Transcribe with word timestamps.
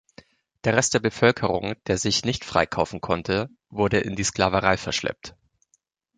Der 0.63 0.75
Rest 0.75 0.95
der 0.95 0.99
Bevölkerung, 0.99 1.75
der 1.85 1.99
sich 1.99 2.25
nicht 2.25 2.43
freikaufen 2.43 3.01
konnte, 3.01 3.49
wurde 3.69 3.99
in 3.99 4.15
die 4.15 4.23
Sklaverei 4.23 4.75
verschleppt. 4.75 5.35